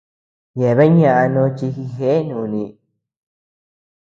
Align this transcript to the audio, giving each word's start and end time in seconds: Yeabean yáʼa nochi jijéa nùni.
Yeabean 0.59 0.95
yáʼa 1.03 1.25
nochi 1.33 1.65
jijéa 1.75 2.19
nùni. 2.27 2.63